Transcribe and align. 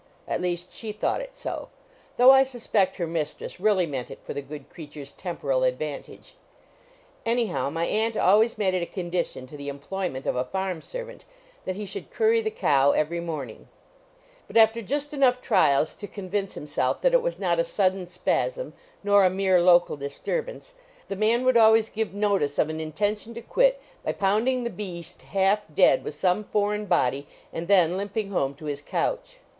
At 0.27 0.41
least 0.41 0.71
she 0.71 0.91
thought 0.91 1.21
it 1.21 1.35
so; 1.35 1.69
though 2.17 2.31
I 2.31 2.41
suspect 2.41 2.95
her 2.95 3.05
mistress 3.05 3.59
really 3.59 3.85
meant 3.85 4.09
it 4.09 4.17
for 4.23 4.33
the 4.33 4.41
good 4.41 4.67
creature's 4.67 5.11
temporal 5.11 5.61
advantage. 5.63 6.33
Anyhow 7.23 7.69
my 7.69 7.85
aunt 7.85 8.17
always 8.17 8.57
made 8.57 8.73
it 8.73 8.81
a 8.81 8.87
condition 8.87 9.45
to 9.45 9.55
the 9.55 9.69
employment 9.69 10.25
of 10.25 10.35
a 10.35 10.43
farm 10.43 10.81
servant 10.81 11.23
that 11.65 11.75
he 11.75 11.85
should 11.85 12.09
curry 12.09 12.41
the 12.41 12.49
cow 12.49 12.93
every 12.93 13.19
morning; 13.19 13.67
but 14.47 14.57
after 14.57 14.81
just 14.81 15.13
enough 15.13 15.39
trials 15.39 15.93
to 15.93 16.07
convince 16.07 16.55
himself 16.55 16.99
that 17.01 17.13
it 17.13 17.21
was 17.21 17.37
not 17.37 17.59
a 17.59 17.63
sudden 17.63 18.07
spasm, 18.07 18.73
nor 19.03 19.23
a 19.23 19.29
mere 19.29 19.61
local 19.61 19.95
disturbance, 19.97 20.73
the 21.09 21.15
man 21.15 21.45
would 21.45 21.57
always 21.57 21.89
give 21.89 22.11
notice 22.11 22.57
of 22.57 22.71
an 22.71 22.79
intention 22.79 23.35
to 23.35 23.41
quit, 23.43 23.79
by 24.03 24.11
pounding 24.13 24.63
the 24.63 24.71
beast 24.71 25.21
half 25.21 25.59
dead 25.75 26.03
with 26.03 26.15
some 26.15 26.43
foreign 26.43 26.87
body 26.87 27.27
and 27.53 27.67
then 27.67 27.97
limping 27.97 28.31
home 28.31 28.55
to 28.55 28.65
his 28.65 28.81
couch. 28.81 29.37